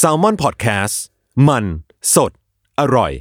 [0.00, 0.94] s a l ม o n PODCAST
[1.48, 1.64] มัน
[2.14, 2.32] สด
[2.80, 3.12] อร่อย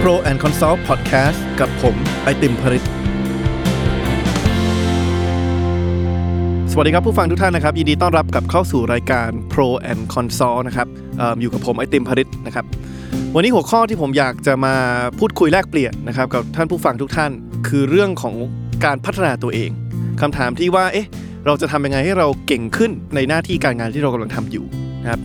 [0.00, 2.82] Pro and Consult Podcast กับผมไอติมผลิต
[6.72, 10.88] สวัสดีครับผู้ฟังทุกท่านนะครับ ยินดีต้อนรับกับเข้าสู่รายการ Pro and Consult นะครับ
[11.20, 12.64] อออยู่กับผมไอติมผลิตนะครับ
[13.34, 14.74] วันนี้หัวข้อที่ผมอยากจะมา
[15.18, 17.30] พูดคุยแลกเปลี่ยนนะครับกับท่านผู้ฟังทุกท่าน
[17.68, 18.34] คือเรื่องของ
[18.84, 19.70] การพัฒนาตัวเอง
[20.20, 21.08] คำถามที่ว่าเอ๊ะ
[21.46, 24.64] เราจะทำยังไงให้เราเก่งขึ้นในหน้าที่การงานที่เรากำลังทำอยู่
[25.02, 25.20] นะครับ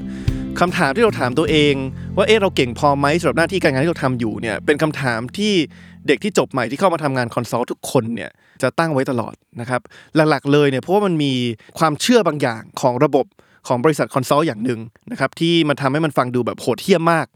[0.59, 1.73] คำถามที่เราถามตัวเอง
[2.17, 5.53] ว่าเอ๊ะเราเก่งพอไหมสำหรับหน้าที่การงานที่เราทำอยู่เนี่ยเป็นคำถามที่
[6.08, 8.31] เด็กที่จบใหม่ที่เข้ามาทำงาน consult ทุกคนเนี่ย
[8.62, 9.81] จะตั้งไว้ตลอดนะครับ
[10.30, 11.34] หลักๆเลยเนี่ยเพราะว่ามันมี
[11.80, 13.25] ความเชื่อบางอย่างของระบบ
[13.67, 14.80] ของบริษัท consult อย่างหนึ่ง
[15.11, 17.27] นะครับที่มันทำให้มันฟังดูแบบโหดเหี้ยมมาก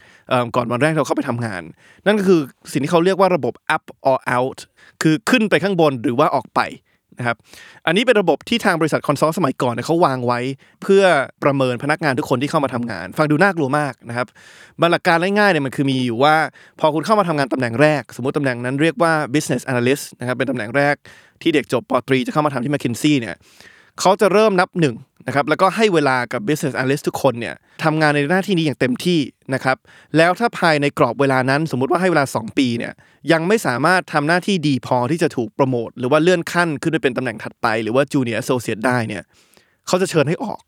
[0.56, 1.62] ก่อนวันแรกเราเข้าไปทำงาน
[2.06, 2.40] นั่นก็คือ
[2.72, 4.60] สิ่งที่เขาเรียกว่าระบบ up or out
[5.02, 6.60] คือขึ้นไปข้างบนหรือว่าออกไป
[7.20, 7.38] นะครับ
[7.88, 10.40] อันนี้เป็นระบบที่ทางบริษัทคอนซัลท์สมัยก่อนเนี่ยเขาวางไว้
[10.84, 11.04] เพื่อ
[11.44, 14.28] ประเมินพนักงานทุกคนที่เข้ามาทำงาน ฟังดูน่ากลัวมากนะครับ
[14.82, 16.36] บรรลักการง่ายๆเนี่ยมันคือมีอยู่ว่า
[16.80, 20.96] พอคุณเข้ามาทำงานตำแหน่งแรก สมมติตำแหน่งนั้นเรียกว่า business analyst นะครับเป็นตำแหน่งแรก
[21.42, 23.36] ที่เด็กจบปตรีจะเข้ามาทำที่ McKinsey เนี่ย
[24.00, 24.96] เขาจะเริ่มนับหนึ่ง
[25.28, 29.20] นะครับแล้วก็ให้เวลากับ business analyst ทุกคนเนี่ยทำงานในหน้าที่นี้อย่างเต็มที่
[29.54, 29.78] นะครับ
[30.18, 32.94] แล้วถ้าภายในกรอบเวลานั้นสมมุติว่าให้เวลา 2 ปีเนี่ย
[33.32, 39.24] ยังไม่สามารถทำหน้าที่ดีพอที่จะถูกโปรโมทหรือว่าเลื่อนขั้นขึ้นไปเป็นตำแหน่งถัดไป หรือว่า junior associate ได้เนี่ย
[39.88, 40.60] เขาจะเชิญให้ออก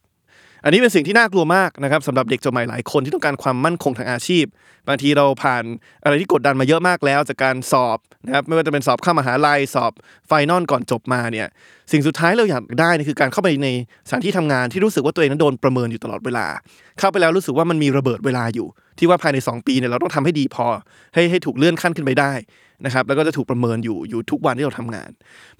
[0.64, 4.46] อันนี้เป็นสิ่งที่น่ากลัวมากนะครับสำหรับเด็กจบใหม่หลายคนที่ต้องการความมั่นคงทางอาชีพ
[4.88, 5.64] บางทีเราผ่าน
[6.04, 9.92] อะไรที่กดดันมาเยอะมากแล้วจากการสอบนะครับไม่ว่าจะเป็นสอบเข้ามหาลัยสอบ
[10.28, 11.48] ไฟนอลก่อนจบมาเนี่ย
[11.92, 13.68] สิ่งสุดท้ายเราอยากได้นี่คือการเข้าไปใน
[14.08, 16.48] สถานที่ทำงานที่รู้สึกว่าตัวเองนั้นโดนประเมินอยู่ตลอดเวลา
[17.00, 20.66] เข้าไปแล้วรู้สึกว่ามันมีระเบิดเวลาอยู่ ที่ว่าภายใน 2 ปีเนี่ยเราต้องทำให้ดีพอ
[21.14, 22.34] ให้ให้ถูกเลื่อนขั้นขึ้นไปได้
[22.86, 25.10] นะครับแล้วก็จะถูกประเมินอยู่อยู่ทุกวันที่เราทำงาน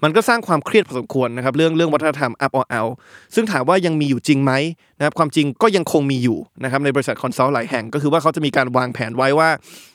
[0.02, 2.92] มันก็สร้างความเครียดพอสมควรนะครับเรื่องเรื่องวัฒนธรรม up or out
[3.34, 4.52] ซึ่งถามว่ายังมีอยู่จริงไหม
[4.98, 9.48] นะครับความจริงก็ยังคงมีอยู่นะครับในบริษัท consult หลายแห่งก็คือว่าเขาจะมีการวางแผนไว้ว่า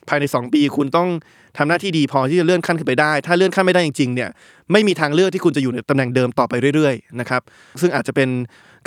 [0.09, 1.09] ภายใน 2 ปีคุณต้อง
[1.57, 4.29] ทำหน้าที่ดีพอที่จะเลื่อนขั้นขึ้นไปได้ ถ้าเลื่อนขั้นไม่ได้จริงๆเนี่ย
[4.71, 7.41] ไม่มีทางเลือกที่คุณจะอยู่ในตำแหน่งเดิมต่อไปเรื่อยๆนะครับ
[7.81, 8.29] ซึ่งอาจจะเป็น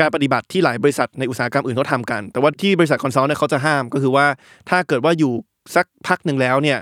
[0.00, 4.26] การปฏิบัติที่หลายบริษัทในอุตสาหกรรมอื่นเขาทำกัน แต่ว่าที่บริษัท consult เนี่ยเขาจะห้ามก็คือว่า
[4.70, 5.32] ถ้าเกิดว่าอยู่
[5.76, 6.78] สักพักหนึ่งแล้วเนี่ย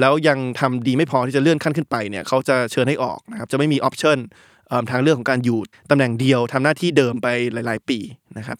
[0.00, 4.18] แล้วยังทำดีไม่พอที่จะเลื่อนขั้นขึ้นไปเนี่ยเขาจะเชิญให้ออกนะครับจะไม่มี option
[4.90, 5.58] ทางเรื่องของการอยู่
[5.90, 7.98] ตำแหน่งเดียวทำหน้าที่เดิมไปหลาย ๆ ปี
[8.38, 8.56] นะครับ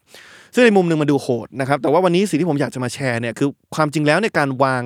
[0.54, 4.82] ซึ่งในมุมหนึ่งมันดูโหดนะครับ แต่ว่าวันนี้สิ่งที่ผมอยากจะมาแชร์เนี่ยคือความจริงแล้วในการวาง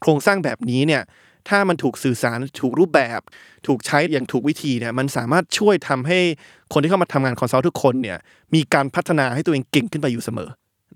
[0.00, 1.02] โครงสร้างแบบนี้เนี่ย
[1.48, 3.20] ถ้ามันถูกสื่อสารถูกรูปแบบ
[3.66, 6.18] ถูกใช้อย่างถูกวิธีเนี่ยมันสามารถช่วยทำให้
[6.72, 8.18] คนที่เข้ามาทำงาน consult ทุกคนเนี่ย
[8.54, 10.50] มีการพัฒนาให้ตัวเองเก่งขึ้นไปอยู่เสมอ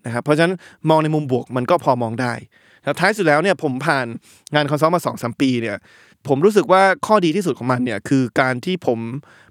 [0.07, 0.55] นะครับเพราะฉะนั้น
[0.91, 2.33] มองในมุมบวกมันก็พอมองได้
[2.83, 4.07] แล้วท้ายสุดแล้วเนี่ยผมผ่าน
[4.55, 5.77] งาน consult มา 2 ปีเนี่ย
[6.29, 8.99] ผมรู้สึกว่าข้อดีที่สุดของมันเนี่ยคือการที่ผม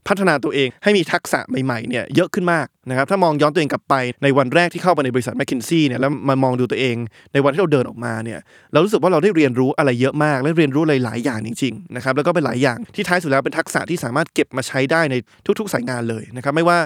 [0.07, 6.95] พัฒนาตัวเองให้มีทักษะใหม่ๆเนี่ยเยอะขึ้นมากนะครับถ้ามองย้อนตัวเองกลับไปในวันแรกที่เข้าไปในบริษัท McKinsey เนี่ยแล้วมามองดูตัวเอง
[7.33, 8.39] ในวันที่เราเดินออกมาเนี่ย
[8.73, 15.15] เรารู้สึกว่าเราได้เรียนรู้อะไรเยอะมาก และเรียนรู้หลายอย่างจริงๆนะครับแล้วก็เป็นหลายอย่างที่ท้ายสุดแล้วเป็นทักษะที่สามารถเก็บมาใช้ได้ใน
[15.59, 16.77] ทุก ๆ สายงานเลยนะครับไม่ว่า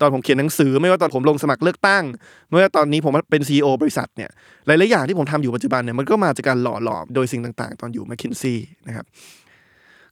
[0.00, 2.04] ตอนผมเขียนหนังสือ ไม่ว่าตอนผมลงสมัครเลือกตั้ง
[2.50, 4.30] ไม่ว่าตอนนี้ผมเป็น CEO บริษัทเนี่ย
[4.66, 8.58] หลายๆอย่างที่ผมทำอยู่ปัจจุบันเนี่ยมันก็มาจากการหล่อหลอมโดยสิ่งต่างๆ ตอนอยู่แมคคินซี่
[8.88, 9.06] นะครับ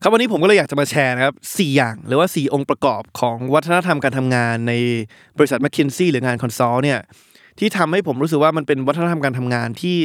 [0.03, 4.73] ครับวันนี้ผมก็เลยอยากจะมาแชร์นะครับ4อย่างหรือว่า4องค์ประกอบของวัฒนธรรมการทำงานใน
[5.39, 7.01] บริษัท m c k คินซี่หรืองานคอนซัลท์เนี่ย
[7.59, 9.97] ที่ทำให้ผมรู้สึกว่ามันเป็นวัฒนธรรมการทำงานที่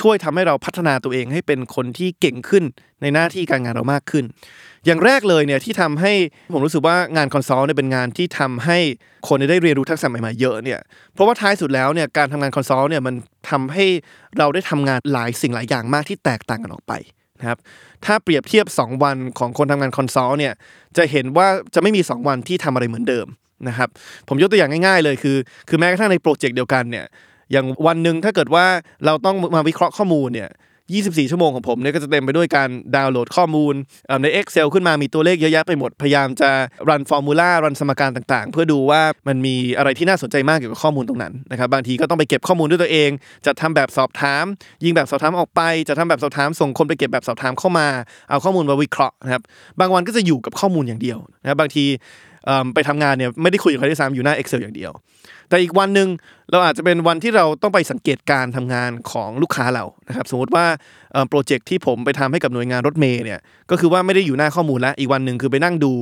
[0.00, 2.64] ช่วยทำให้เราพัฒนาตัวเองให้เป็นคนที่เก่งขึ้น
[3.02, 4.24] ในหน้าที่การงานเรามากขึ้น
[4.86, 6.12] อย่างแรกเลยเนี่ยที่ทำให้
[6.54, 8.78] ผมรู้สึกว่างาน consult เนี่ยเป็นงานที่ทำให้
[9.28, 10.80] คนได้เรียนรู้ทักษะใหม่ๆเยอะเนี่ย
[11.14, 13.14] เพราะว่าท้ายสุดแล้วเนี่ยการทำงาน consult เนี่ยมัน
[13.50, 13.86] ทำให้
[14.38, 16.92] เราได้ทำงานหลายสิ่งหลายอย่างมากที่แตกต่างกันออกไป
[17.40, 17.58] นะครับ
[18.04, 20.54] ถ้าเปรียบเทียบ 2 วันของคนทำงาน consult เนี่ย
[20.96, 23.26] จะเห็นว่าจะไม่มี 2 วันที่ทำอะไรเหมือนเดิม
[23.68, 23.88] นะครับ
[24.28, 25.36] ผมยกตัวอย่างง่ายๆเลยคือ
[25.68, 27.04] คือแม้กระทั่งในโปรเจกต์เดียวกันเนี่ย
[27.52, 28.66] อย่างวันหนึ่งถ้าเกิดว่า
[29.06, 30.50] เราต้องมาวิเคราะห์ข้อมูลเนี่ย
[30.92, 33.74] 24 ชั่วโมงของผมเนี่ยก็จะเต็มไปด้วยการดาวน์โหลดข้อมูล
[34.06, 36.50] เอ่อใน Excel ขึ้นมามีตัวเลขเยอะแยะไปหมด พยายามจะ
[36.88, 43.10] รันฟอร์มูลารันสมการต่างๆ เพื่อดูว่ามันมีอะไรที่น่าสนใจมากเกี่ยวกับข้อมูลตรงนั้นนะครับบางทีก็ต้องไปเก็บข้อมูลด้วยตัวเอง
[43.46, 44.44] จะทำแบบสอบถาม
[44.84, 47.86] ยิงแบบสอบถามออกไป จะทำแบบสอบถามส่งคนไปเก็บแบบสอบถามเข้ามา
[48.30, 49.42] เอาข้อมูลมาวิเคราะห์นะครับ
[49.80, 51.86] บางวันก็จะอยู่กับข้อมูลอย่างเดียวนะครับบางที
[52.74, 54.92] ไปทำงานเนี่ยไม่ได้คุยกับใครด้วยซ้ำอยู่หน้า Excel อย่างเดียว
[55.48, 56.08] แต่อีกวันหนึ่ง
[56.50, 60.64] เราอาจจะเป็นวันที่เราต้องไปสังเกตการทำงานของลูกค้าเรานะครับสมมติว่า
[61.28, 65.92] โปรเจกต์ที่ผมไปทำให้กับหน่วยงานรถเมย์เนี่ยก็คือว่าไม่ได้อยู่หน้าข้อมูลแล้วอีกวันหนึ่งคือไปนั่งดู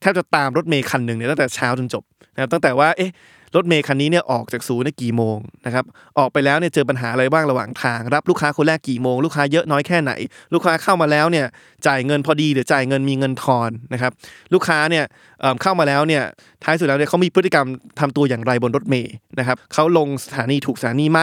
[0.00, 2.02] แทบจะตามรถเมย์คันหนึ่งเนี่ยตั้งแต่เช้าจนจบ
[2.34, 3.10] นะครับตั้งแต่ว่าเอ๊ะ
[3.54, 5.84] รถเมย์คันนี้เนี่ยออกจากศูนย์กี่โมงนะครับ
[6.18, 10.12] ออกไปแล้วเนี่ยเจอปัญหาอะไรบ้างระหว่างทาง รับลูกค้าคนแรกกี่โมง ลูกค้าเยอะน้อยแค่ไหน
[10.54, 11.46] ลูกค้าเข้ามาแล้วเนี่ย
[11.86, 14.12] จ่ายเงินพอดีหรือจ่ายเงินมีเงินทอนนะครับ
[14.52, 15.04] ลูกค้าเนี่ย
[15.40, 16.22] เเข้ามาแล้วเนี่ย
[16.64, 17.66] ท้ายสุดแล้วเนี่ยเขามีพฤติกรรม
[18.00, 21.20] ทำตัวอย่างไรบนรถเมย์นะครับเขาลงสถานีถูกสถานีไหม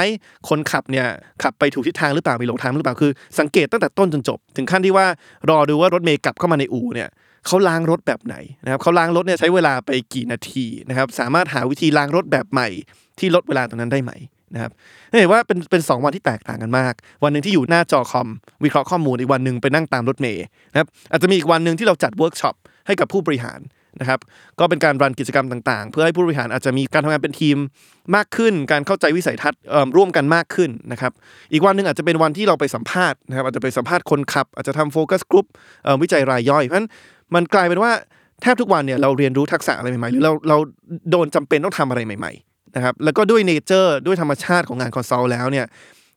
[0.50, 1.06] คนขับเนี่ย
[1.44, 5.06] ขับไปถูกทิศทางหรือเปล่ามีหลงทางหรือเปล่าคือ สังเกตตั้งแต่ต้นจนจบ ถึงขั้นที่ว่า
[5.50, 7.10] รอดูว่ารถเมย์กลับเข้ามาในอู่เนี่ย
[7.48, 12.68] เขาล้างรถแบบไหนนะครับเขาล้างรถเนี่ยใช้เวลาไปกี่นาทีนะครับ สามารถหาวิธีล้างรถแบบใหม่
[13.20, 14.12] ที่ลดเวลาตรงนั้นได้ไหม
[14.54, 14.72] นะครับ
[15.20, 16.94] เห็นว่าเป็นเป็นสองวันที่แตกต่างกันมาก
[17.24, 18.28] วันหนึ่งที่อยู่หน้าจอคอม
[18.64, 22.56] วิเคราะห์ข้อมูลอีกวันหนึ่งไปนั่งตามรถเมล์นะครับอาจจะมีอีกวันหนึ่งที่เราจัดเวิร์กช็อป
[22.88, 23.62] ให้กับผู้บริหาร
[24.00, 24.20] นะครับ
[24.60, 27.58] ก็เป็นการ run กิจกรรมต่างๆ เพื่อให้ผู้บริหารอาจจะมีการทำงานเป็นทีม
[28.16, 29.62] มากขึ้น การเข้าใจวิสัยทัศน์
[29.98, 31.12] ร่วมกันมากขึ้นนะครับ
[31.54, 35.46] อีกวันหนึ่งอาจจะเป็นวันที่เราไปสัมภาษณ์นะครับอาจจะไปสัมภาษณ์คนขับ อาจจะทำ focus group
[36.02, 36.90] วิจัยรายย่อยเพราะฉะนั้น
[37.36, 37.92] มันกลายเป็นว่า
[38.42, 40.58] แทบทุกวันเนี่ยเราเรียนรู้ทักษะอะไรใหม่ๆหรือเราเรา
[41.12, 45.66] โดนจำเป็นต้องทำอะไรใหม่ๆนะครับแล้วก็ด้วย nature ด้วยธรรมชาติของงาน consult แล้วเนี่ย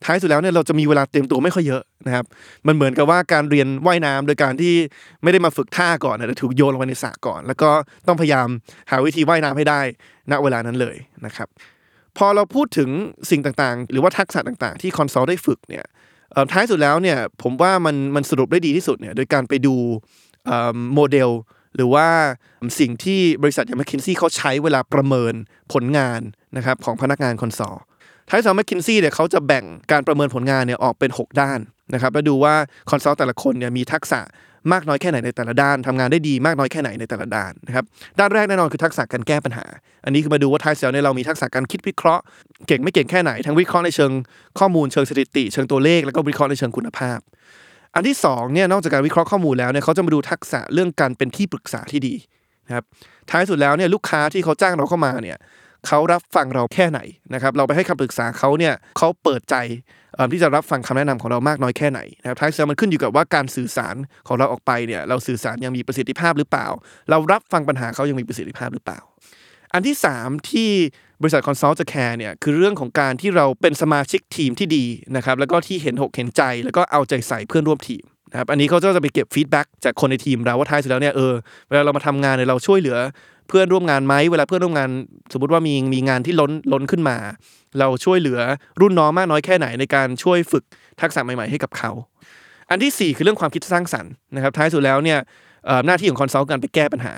[0.04, 2.24] ท้ายสุดแล้วเนี่ยเราจะมีเวลาเตรียมตัวไม่ค่อยเยอะนะครับ
[2.66, 4.74] มันเหมือนกับว่าการเรียนว่ายน้ำโดยการที่
[5.22, 7.70] ไม่ได้มาฝึกท่าก่อนนะแต่ถูกโยนลงไปในสระก่อน แล้วก็
[8.06, 8.48] ต้องพยายาม
[8.90, 9.80] หาวิธีว่ายน้ำให้ได้
[10.30, 11.48] ณเวลานั้นเลยนะครับ
[12.18, 12.90] พอเราพูดถึง
[13.30, 15.84] สิ่งต่างๆ หรือว่าทักษะต่างๆ ที่ consult ได้ฝึกเนี่ย
[16.52, 19.74] ท้ายสุดแล้วเนี่ยผมว่ามันมันสรุปได้ดีที่สุดเนี่ยโดยการไปดู
[20.94, 21.31] โมเดล
[21.76, 22.08] หรือว่า
[22.81, 25.34] สิ่งที่บริษัทอย่าง m c k คินซี่เขาใช้เวลาประเมิน
[25.72, 26.20] ผลงาน
[26.56, 27.76] นะครับของพนักงาน consult
[28.28, 31.58] ท้ายสุด m c k คินซี่เนี่ยเขาจะแบ่งการประเมินผลงานเนี่ยออกเป็น 6 ด้าน
[31.94, 32.54] นะครับแล้วดูว่า
[32.90, 34.20] consult แต่ละคนเนี่ยมีทักษะ
[34.72, 37.84] มากน้อยแค่ไหนในแต่ละด้านทำงานได้ดีมากน้อยแค่ไหนในแต่ละด้านนะครับ
[38.19, 39.66] ด้านแรกแน่นอนคือทักษะการแก้ปัญหา
[40.04, 42.22] อันนี้คือมาดูว่าท้ายสุดเนี่ยเรามีทักษะการคิดวิเคราะห์
[42.66, 44.12] เก่งไม่เก่งแค่ไหนทั้งวิเคราะห์ในเชิง
[44.58, 47.19] ข้อมูลเชิงสถิติ เชิงตัวเลขแล้วก็วิเคราะห์ในเชิงคุณภาพ
[47.96, 52.14] อันที่สองเนี่ยนอกจากการวิเคราะห์ข้อมูลแล้วเนี่ยเขาจะมาดูทักษะเรื่องการเป็นที่ปรึกษาที่ดี
[52.66, 52.84] นะครับ
[53.31, 55.38] ท้ายสุดแล้วเนี่ยลูกค้าที่เขาจ้างเราเข้ามาเนี่ย
[55.87, 57.00] เขารับฟังเราแค่ไหน
[57.34, 59.56] นะครับเราไปให้คำปรึกษาเขาเนี่ยเขาเปิดใจ
[60.32, 63.96] ที่จะรับฟังคำแนะนำของเรามากน้อยแค่ไหนนะครับท้ายสุดแล้วมันขึ้นอยู่กับว่าการสื่อสาร
[64.28, 66.66] ของเราออกไปเนี่ยเราสื่อสารอย่างมีประสิทธิภาพหรือเปล่า
[67.10, 69.00] เรารับฟังปัญหาเขาอย่างมีประสิทธิภาพหรือเปล่า
[69.72, 70.70] อันที่ 3 ที่
[71.22, 74.84] บริษัท consult จะแคร์เนี่ยคือเรื่องของการที่เราเป็นสมาชิกทีมที่ดี
[75.16, 81.32] นะครับแล้วก็ที่เห็นอกเห็นใจ แล้วก็เอาใจใส่เพื่อนร่วมทีมนะครับอันนี้เขาจะไปเก็บ feedback จากคนในทีมเราว่าท้ายสุดแล้วเนี่ยเออ
[81.68, 82.98] เวลาเรามาทำงานเนี่ยเราช่วยเหลือ
[83.48, 84.90] เพื่อนร่วมงานไหมเวลาเพื่อนร่วมงาน
[85.32, 87.16] สมมติว่ามีมีงานที่ล้นล้นขึ้นมา
[87.78, 88.38] เราช่วยเหลือ
[88.80, 90.64] รุ่นน้องมากน้อยแค่ไหนในการช่วยฝึก
[91.00, 91.90] ทักษะใหม่ๆให้กับเขา
[92.70, 95.18] อันที่ 4 คือเรื่องความคิดสร้างสรรค์นะครับท้ายสุดแล้วเนี่ย
[95.86, 97.14] หน้าที่ของ consult การไปแก้ปัญหา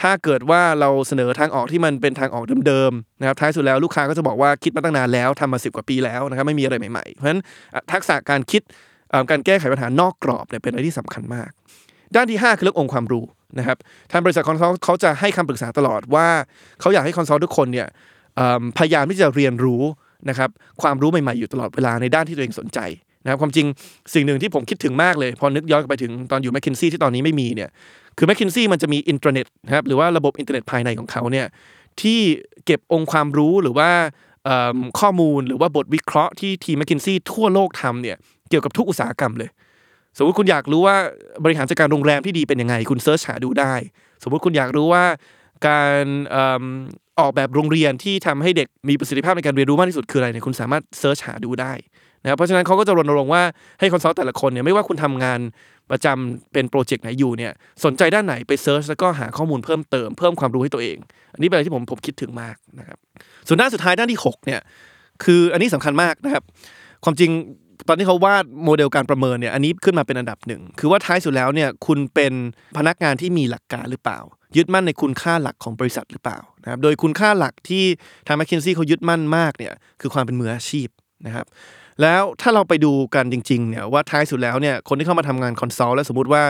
[0.00, 7.40] ถ้าเกิดว่าเราเสนอทางออกที่มันเป็นทางออกเดิมๆนะครับท้ายสุดแล้วลูกค้าก็จะบอกว่าคิดมาตั้งนานแล้วทำมาสิบกว่าปีแล้วนะครับไม่มีอะไรใหม่ๆ เพราะฉะนั้น
[7.92, 8.62] ทักษะการคิด
[9.30, 11.50] การแก้ไขปัญหานอกกรอบเนี่ยเป็นอะไรที่สำคัญมาก
[12.14, 13.24] ด้านที่ 5 คือเรื่ององค์ความรู้
[13.58, 13.78] นะครับ
[14.12, 16.28] ทางบริษัท consult เขาจะให้คำปรึกษาตลอดว่า
[16.80, 17.86] เขาอยากให้ consult ทุกคนเนี่ย
[18.78, 19.82] พยายามที่จะเรียนรู้
[20.28, 20.50] นะครับ
[20.82, 22.78] ความรู้ใหม่ๆอยู่ตลอดเวลาในด้านที่ตัวเองสนใจ
[23.24, 23.66] นะครับความจริง
[24.14, 27.70] สิ่งหนึ่งที่ผมคิดถึงมากเลย พอนึกย้อนไปถึงตอนอยู่ McKinsey ที่ตอนนี้ไม่มีเนี่ย
[28.18, 31.46] คือ McKinsey มันจะมีอินเทอร์เน็ตนะครับหรือว่าระบบอินเทอร์เน็ตภายในของเขาเนี่ย
[32.00, 32.20] ที่
[32.66, 33.90] เก็บองค์ความรู้หรือว่า
[35.00, 38.16] ข้อมูลหรือว่าบทวิเคราะห์ที่ทีม McKinsey ทั่วโลกทำเนี่ย
[38.50, 39.50] เกี่ยวกับทุกอุตสาหกรรมเลย
[40.16, 40.96] สมมติคุณอยากรู้ว่า
[41.44, 43.74] บริหารจัดการโรงแรมที่ดีเป็นยังไง คุณ search หาดูได้
[44.22, 45.04] สมมติคุณอยากรู้ว่า
[45.68, 46.04] การ
[46.34, 51.72] ออกแบบโรงเรียนที่ทำให้เด็กมีประสิทธิภาพในการเรียนรู้มากที่สุดคืออะไรเนี่ยคุณสามารถ search หาดูได้
[52.22, 53.42] นะครับเพราะฉะนั้นเขาก็จะรณรงค์ว่า
[53.80, 55.40] ให้ consult แต่ละคนเนี่ยไม่ว่าคุณทำงาน
[55.90, 57.52] ประจำเป็นโปรเจกต์ไหนอยู่เนี่ย
[57.84, 60.96] สนใจด้านไหนไป search แล้วก็หาข้อมูลเพิ่มเติมเพิ่มความรู้ให้ตัวเอง
[61.34, 62.98] อันนี้เป็นอะไรที่ผมผมคิดถึงมากนะครับ
[63.46, 64.60] ส่วนด้านสุดท้ายด้านที่หกเนี่ย
[65.24, 66.42] คืออันนี้สำคัญมากนะครับ
[67.04, 67.30] ความจริง
[67.88, 72.32] ตอนที่เขาวาดโมเดลการประเมินเนี่ยอันนี้ขึ้นมาเป็นอันดับหนึ่งคือว่าท้ายสุดแล้วเนี่ยคุณเป็น
[72.76, 74.18] พนักงานที่มีหลักการหรือเปล่า
[74.56, 77.84] ยึดมั่นในคุณค่าหลักของบริษัทหรือเปล่านะครับโดยคุณค่าหลักที่
[78.26, 80.88] ทาง McKinsey เขายึดมั่นมากเนี่ยคือความเป็นมืออาชีพ
[81.26, 81.46] นะครับ
[82.02, 86.42] แล้วถ้าเราไปดูกันจริงๆเนี่ยว่าท้ายสุดแล้วเนี่ยคนที่เข้ามาทำงาน consult แล้วสมมติว่า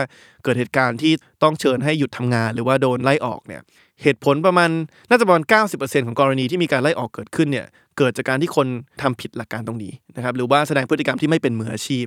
[0.43, 1.13] เกิดเหตุการณ์ที่
[1.43, 3.61] ต้องเชิญให้หยุดทำงาน หรือว่าโดนไล่ออกเนี่ย
[4.03, 4.69] เหตุผลประมาณ
[5.09, 5.43] น่าจะประมาณ
[5.75, 7.65] 90%ของกรณีที่มีการไล่ออกเกิดขึ้นเนี่ย
[7.97, 8.67] เกิดจากการที่คน
[9.01, 12.05] ทำผิดหลักการตรงนี้นะครับหรือว่าแสดงพฤติกรรมที่ไม่เป็นมืออาชีพ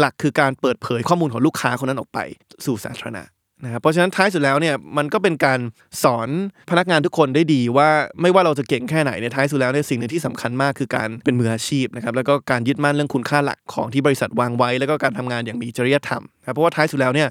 [0.00, 2.18] หลักๆ คือการเปิดเผยข้อมูลของลูกค้าคนนั้นออกไป
[2.64, 3.22] สู่สาธารณะ
[3.64, 5.60] นะครับเพราะฉะนั้นท้ายสุดแล้วเนี่ยมันก็เป็นการ
[6.02, 6.28] สอน
[6.70, 7.88] พนักงานทุกคนได้ดีว่า
[8.22, 17.28] ไม่ว่าเราจะเก่งแค่ไหนในยท้ายสุดแล้วเนี่ยสิ่งหนึ่งที่สำคัญมากคือการเป็นมืออาชีพนะครับแล้วก็การยึดมั่นเรื่องคุณค่าหลักของที่บริษัทวางไว้ แล้วก็การทำงานอย่างมีจริยธรรมนะครับเพราะว่าท้ายสุดแล้วเนี่ย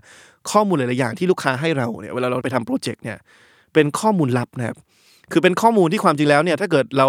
[0.51, 3.17] ข้อมูลหลายๆอย่างที่ลูกค้าให้เราเนี่ยเวลาเราไปทำโปรเจกต์เนี่ย
[3.73, 4.77] เป็นข้อมูลลับนะครับ
[5.31, 7.07] คือเป็นข้อมูลที่ความจริงแล้วเนี่ยถ้าเกิดเรา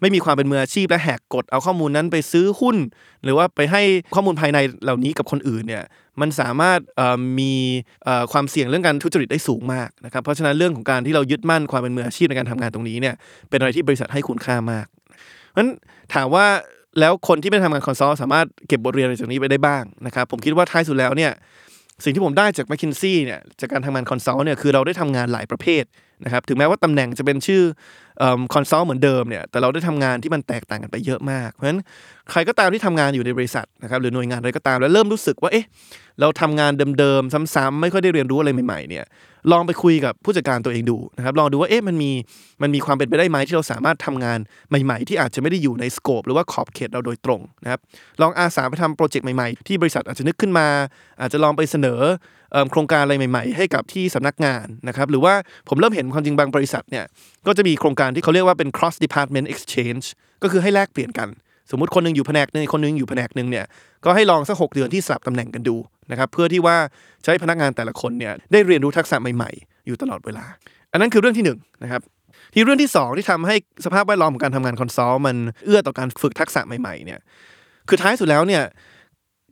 [0.00, 2.76] ไม่มีความเป็นมืออาชีพและแหกกฎเอาข้อมูลนั้นไปซื้อหุ้น
[3.24, 3.82] หรือว่าไปให้
[4.14, 5.84] ข้อมูลภายในเหล่านี้กับคนอื่นเนี่ย
[6.20, 6.80] มันสามารถ
[7.40, 7.52] มี
[8.32, 13.14] ความเสี่ยงเรื่องการทุจริตได้สูงมากนะครับเพราะฉะนั้นเรื่องของการที่เรายึดมั่นความเป็นมืออาชีพในการทำงานตรงนี้เนี่ย
[13.48, 14.86] เป็นอะไรที่บริษัทให้คุณค่ามาก
[15.50, 15.70] เพราะฉะนั้น
[16.14, 16.46] ถามว่า
[17.00, 21.32] แล้วคนที่ไม่ทำงาน consult สามารถเก็บบทเรียนจากนี้ไปได้บ้างนะครับผมคิดว่าท้ายสุดแล้วเนี่ย
[22.04, 25.84] สิ่งที่ผมได้จาก m c k คินซี่เนี่ยจากการทำงาน consult เนี่ยคือเราได้ทำงานหลายประเภท
[26.24, 27.62] นะครับถึงแม้ว่าตำแหน่งจะเป็นชื่อ
[28.54, 31.80] consult เหมือนเดิมเนี่ยแต่เราได้ทำงานที่มันแตกต่างกันไปเยอะมาก เพราะฉะนั้น
[32.30, 35.64] ใครก็ตามที่ทำงานอยู่ในบริษัทนะครับหรือหน่วยงานอะไรก็ตามแล้วเริ่มรู้สึกว่าเอ๊ะ
[36.20, 39.04] เราทำงานเดิมๆซ้ำๆไม่ค่อยได้เรียนรู้อะไรใหม่ๆเนี่ย
[39.52, 42.10] ลองไปคุยกับผู้จัดการตัวเองดูนะครับลองดูว่าเอ๊ะมันมี
[42.62, 47.80] มันมีความเป็นไปได้ไหมที่เราสามารถทำงานใหม่ๆ ที่อาจจะไม่ได้อยู่ใน scope หรือว่าขอบเขตเราโดยตรงนะครับ
[48.20, 50.66] ลองอาสาไปทำโปรเจกต์ใหม่ๆ ที่บริษัทอาจจะนึกขึ้นมา
[51.20, 52.00] อาจจะลองไปเสนอ
[52.70, 55.34] โครงการอะไรใหม่ๆ ให้กับที่สำนักงานนะครับหรือว่า
[55.68, 57.04] ผมเริ่มเห็นความจริงบางบริษัทเนี่ย
[57.46, 60.04] ก็จะมีโครงการที่เขาเรียกว่าเป็น cross department exchange
[60.42, 61.28] ก็คือให้แลกเปลี่ยนกัน
[61.70, 63.66] สมมติคนนึงอยู่แผนกนึงคนนึงอยู่แผนกนึงเนี่ย
[64.04, 65.76] ก็ให้ลองสักหเดือนที่สลับตำแหน่งกันดู
[66.10, 66.76] นะครับเพื่อที่ว่า
[67.24, 70.44] ใช้พนักงานแต่ละคนเนี่ยได้เรียนรู้ทักษะใหม่ๆ อยู่ตลอดเวลา
[70.92, 71.50] อันนั้นคือเรื่องที่1น
[71.82, 72.02] นะครับ
[72.54, 77.20] ที่เรื่องที่ 2 ที่ทำให้สภาพแวดล้อมของการทำงาน consult มันเอื้อต่อการฝึกทักษะใหม่ๆเนี่ย
[77.88, 78.62] คือท้ายสุดแล้วเนี่ย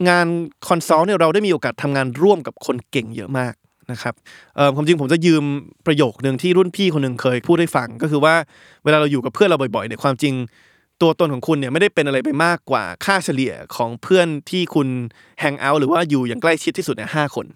[0.08, 0.26] งาน
[0.68, 3.54] consult เนี่ยเราได้มีโอกาสทำงานร่วมกับคนเก่งเยอะมาก
[3.92, 4.14] นะครับ
[4.74, 5.44] ความจริงผมจะยืม
[5.86, 8.34] ประโยคหนึ่งที่รุ่นพี่คนหนึ่งเคยพูดให้ฟังก็คือว่า
[8.84, 10.34] เวลาเราอยู่กับเพื่อนเราบ่อยๆเนี่ยความจริง
[11.02, 14.88] ตัวตนของคุณเนี่ยไม่ได้เป็นอะไรไปมากกว่าค่าเฉลี่ยของเพื่อนที่คุณ
[15.40, 17.46] hang out หรือว่าอยู่อย่างใกล้ชิดที่สุดเนี่ยห้าคน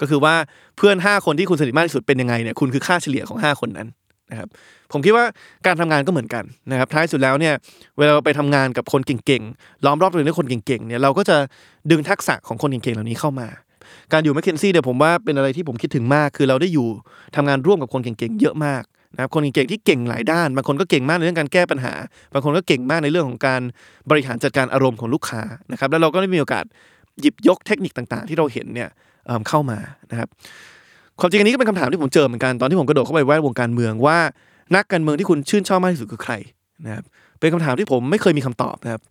[0.00, 0.34] ก็คือว่า
[0.76, 3.88] เพื่อน 5 คนที่คุณสนิทมากที่สุดเป็นยังไงเนี่ยคุณคือค่าเฉลี่ยของ 5 คนนั้น
[4.30, 4.48] นะครับ
[4.92, 5.24] ผมคิดว่า
[5.66, 7.54] การทำงานก็เหมือนกันนะครับท้ายสุดแล้วเนี่ย
[7.98, 11.36] เวลาเราไปทำงานกับคนเก่งๆล้อมรอบตัวเองด้วยคนเก่งๆเนี่ยเราก็จะ
[11.90, 13.48] ดึงทักษะของคนเก่งๆเหล่านี้เข้ามา
[14.12, 16.88] การอยู่แมคเคนซี่เนี่ยผมว่าเป็นอะไรที่ผมคิดถึงมาก คือเราได้อยู่
[17.36, 18.82] ทำงานร่วมกับคนเก่งๆ เยอะมาก
[19.14, 21.94] นะครับคนเก่งที่เก่งหลายด้าน บางคนก็เก่งมากในเรื่องการแก้ปัญหา
[22.34, 23.60] บางคนก็เก่งมากในเรื่องของการ
[24.10, 26.64] บริหารจัดการอารมณ์ของลูกค้านะครับ แล้วเราก็ได้มีโอกาส
[27.20, 28.88] หยิบยกเทคนิคต่างๆ ที่เราเห็นเนี่ย
[29.48, 29.78] เข้ามา
[30.10, 30.28] นะครับ
[31.20, 34.18] ความจริงอันนี้ก็เป็นคำถามที่ผมเจอเหมือนกันตอนที่ผมกระโดดเข้าไปแวดวงการเมืองว่า
[34.74, 36.34] นักการเมืองที่คุณชื่นชอบมากที่สุดคือใคร
[36.84, 37.04] นะครับ
[37.40, 39.02] เป็นคำถามที่ผมไม่เคยมีคำตอบนะครับ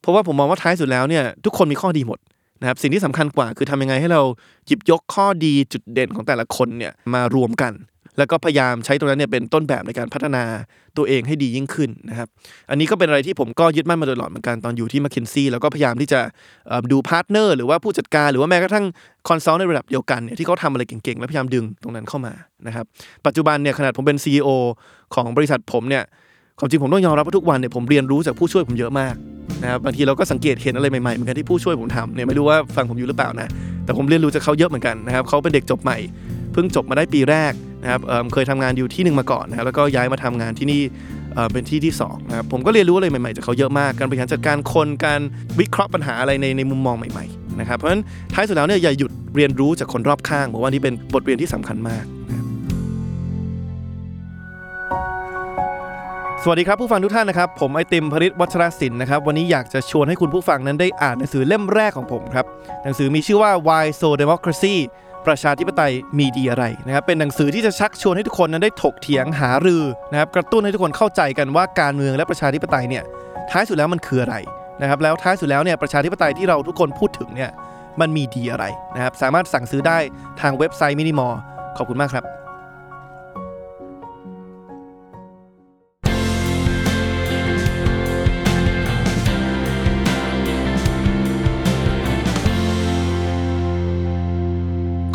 [0.00, 2.18] เพราะว่าผมมองว่าท้ายสุดแล้วเนี่ยทุกคนมีข้อดีหมด
[2.60, 4.22] นะครับสิ่งที่สำคัญกว่าคือทำยังไงให้เรา
[4.66, 7.72] หยิบยกข้อดีจุดเด่นของแต่ละคนเนี่ยมารวมกัน
[8.18, 10.44] แล้วก็พยายามใช้ตรงนั้นเนี่ยเป็นต้นแบบในการพัฒนา
[10.96, 12.28] ตัวเองให้ดียิ่งขึ้นนะครับ
[12.70, 16.20] อันนี้ก็เป็นอะไรที่ผมก็ยึดมั่นมาโดยตลอดเหมือนกันตอนอยู่ที่ม c k เคนซี่แล้วก็พยายามที่จะ
[16.92, 18.84] ดู partner หรือว่าผู้จัดการหรือว่าแม้กระทั่ง
[19.28, 22.32] consult ในระดับเดียวกันเนี่ยที่เขาทำอะไรเก่งๆ แล้วพยายามดึงตรงนั้นเข้ามา
[22.66, 22.84] นะครับ
[23.26, 24.48] ปัจจุบันเนี่ยขนาดผมเป็น CEO
[25.14, 26.04] ของบริษัทผมเนี่ย
[26.58, 29.14] ความจริงผมต้องยอมรับว่าทุกวันเนี่ยผมเรียนรู้จากผู้ช่วยผมเยอะมาก
[29.62, 33.48] นะครับบางทีเราก็สังเกตเห็นอะไรใหม่ๆเหมือนกันที่ผู้ช่วยผมทำเนี่ยไม่รู้ว่าฟังผมอยู่หรือเปล่านะ
[33.84, 35.98] แต่ผมเรียนรู้จากเขาเยอะเหมือนกันนะครับเขาเป็นเด็กจบใหม่
[36.52, 40.80] เพิ่งจบมาได้ปีแรกนะครับเคยทำงานอยู่ที่หนึ่งมาก่อนนะครับแล้วก็ย้ายมาทำงานที่นี่
[41.52, 45.20] เป็นที่ที่2นะครับผมก็เรียนรู้อะไรใหม่ๆจากเขาเยอะมากการบริหารจัดการคนการ
[45.60, 52.04] วิเคราะห์ปัญหาอะไรในในมุมมองใหม่ๆนะครับเพราะฉะนั้นท้ายสุดแล้วเนี่ยอย่าหยุดเรียนรู้จากคนรอบข้างผมว่านี่เป็นบทเรียนที่สำคัญมาก
[56.44, 62.46] สวัสดีครับผู้ฟังทุกท่านนะครับ ผมไอติมพริตวัชรศิลป์นะครับ วันนี้อยากจะชวนให้คุณผู้ฟังนั้นได้อ่านหนังสือเล่มแรกของผมครับ
[62.84, 64.76] หนังสือมีชื่อว่า Why So Democracy
[65.26, 73.04] ประชาธิปไตยมีดีอะไรนะครับเป็นหนังสือที่จะชักชวนให้ทุกคนนั้นได้ถกเถียงหารือนะครับกระตุ้นให้ทุกคนเข้าใจกันว่าการเมืองและประชาธิปไตยเนี่ย
[73.50, 74.36] ท้ายสุดแล้วมันคืออะไร
[74.80, 77.50] นะครับแล้วท้ายสุดแล้วเนี่ยประชาธิปไตยที่เราทุกคนพูดถึงเนี่ย
[78.00, 78.64] มันมีดีอะไร
[78.94, 79.98] นะครับสามารถสั่งซื้อได้
[80.40, 81.34] ทางเว็บไซต์มินิมอล
[81.76, 82.24] ขอบคุณมากครับ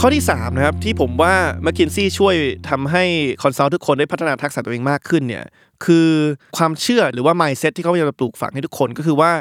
[0.02, 1.34] ข้อที่3นะครับที่ผมว่า
[1.66, 2.36] m c k คินซี่ช่วย
[2.70, 3.04] ทำให้
[3.44, 5.46] คอนซัลท์ทุกคนได้พัฒนาทักษะตัวเองมากขึ้นเนี่ย
[5.86, 6.08] คือ
[6.58, 9.32] ความเชื่อหรือว่า mindset ที่เขาพยายามปลูกฝังให้ทุกคนก็คือว่า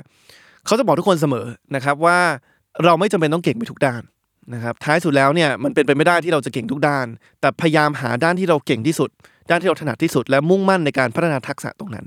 [0.66, 2.18] เขาจะบอกทุกคนเสมอนะครับว่า
[2.84, 4.02] เราไม่จำเป็นต้องเก่งไปทุกด้าน
[4.54, 7.06] นะครับท้ายสุดแล้วเนี่ยมันเป็นไปไม่ได้ที่เราจะเก่งทุกด้าน
[7.40, 9.10] แต่พยายามหาด้านที่เราเก่งที่สุด
[9.50, 12.06] ด้านที่เราถนัดที่สุด และมุ่งมั่นในการพัฒนาทักษะตรงนั้น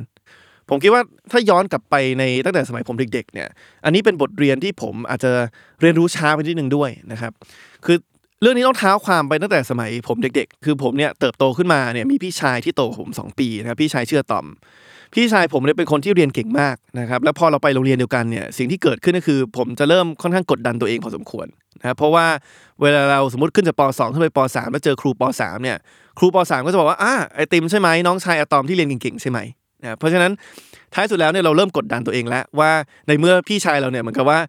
[0.70, 1.02] ผมคิดว่า
[1.32, 3.48] ถ้าย้อนกลับไปในตั้งแต่สมัยผมเด็กๆเนี่ย
[3.86, 5.32] อันนี้เป็นบทเรียนที่ผมอาจจะ
[5.82, 7.32] เรียนรู้ช้าไปนิดนึงด้วยนะครับ
[7.86, 7.98] คือ
[8.42, 14.46] เรื่องนี้ต้องเท้าความไปตั้งแต่สมัยผมเด็กๆ คือผมเนี่ยเติบโตขึ้นมาเนี่ยมีพี่ชายที่โตผม2ปีนะครับพี่ชายเชื่อตอม
[15.14, 21.48] พี่ชายผมเนี่ยเป็นคนที่เรียนเก่งมากนะครับแล้วพอเราไปโรงเรียนเดียวกันเนี่ยสิ่งที่เกิดขึ้นก็คือ ผมจะเริ่มค่อนข้างกดดันตัวเองพอสมควร
[21.80, 22.26] นะครับเพราะว่า
[22.82, 25.78] เวลาเราสมมติขึ้นจากป .2 ขึ้นไปป .3 แล้วเจอครูป .3 เนี่ย
[26.18, 29.40] ครูป .3 ก็จะบอกว่าอ่าไอติมใช่ไหมน้องชายอะตอมที่เรียนเก่งๆใช่ไหม
[29.82, 30.32] นะเพราะฉะนั้น
[30.94, 32.72] ท้ายสุดแล้วเนี่ยเราเริ่มกดดันตัวเองแล้วว่า
[33.08, 34.40] ในเมื่อพี่ชายเราเนี่ยเหมือนกับว่า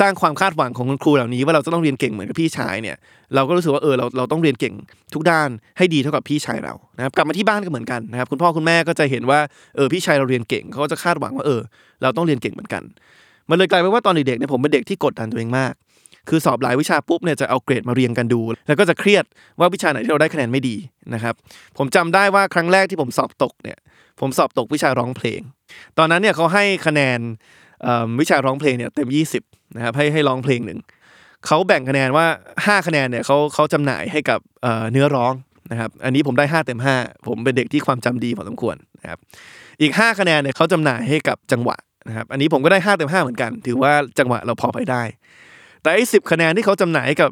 [0.00, 2.96] สร้างความคาดหวังของคุณครูเหล่านี้ว่าเราจะต้องเรียนเก่งเหมือนกับพี่ชายเนี่ย
[3.34, 4.74] เราก็รู้สึกว่าเออเราเราต้องเรียนเก่ง
[5.14, 5.48] ทุกด้าน
[5.78, 9.40] ให้ดีเท่ากับพี่ชายเรานะครับกลับมาที่บ้านก็เหมือนกันนะครับคุณพ่อคุณแม่ก็จะเห็นว่า
[9.76, 11.60] เออพี่ชายเราเรียนเก่งเขาก็จะคาดหวังว่าเออ
[12.02, 12.82] เราต้องเรียนเก่งเหมือนกัน
[13.50, 15.72] มันเลยกลายเป็นว่าตอนเด็กๆเนี่ยผมเป็นเด็กที่กดดันตัวเองมาก
[16.28, 19.24] คือสอบหลายวิชาปุ๊บเนี่ยจะเอาเกรดมาเรียงกันดู แล้วก็จะเครียด
[19.60, 20.76] ว่าวิชาไหนที่เราได้คะแนนไม่ดี
[21.14, 21.34] นะครับ
[21.78, 23.78] ผมจำได้ว่าครั้งแรกที่ผมสอบตกเนี่ย
[24.20, 25.40] ผมสอบตกวิชาร้องเพลง
[25.98, 27.18] ตอนนั้นเนี่ยเขาให้คะแนน
[28.20, 29.08] วิชาร้องเพลงเนี่ยเต็ม
[29.42, 30.78] 20นะครับให้ให้ร้องเพลงหนึ่ง
[31.46, 32.26] เขาแบ่งคะแนนว่า
[32.56, 34.40] 5 คะแนนเนี่ยเขาเขาจำหน่ายให้กับ
[34.92, 35.32] เนื้อร้อง
[35.70, 39.18] นะครับอันนี้ผมได้ 5 เต็ม 5 ผมเป็นเด็กที่ความจำดีพอสมควรนะครับ
[39.80, 41.76] อีก 5 คะแนนเนี่ยเขาจำหน่ายให้กับจังหวะ
[42.08, 45.02] นะครับอันนี้ผมก็ได้ 5 เต็ม 5 เหมือนกัน ถือว่าจังหวะเราพอไปได้
[45.82, 47.30] แต่ไอ้สิคะแนนที่เขาจำหน่ายให้กับ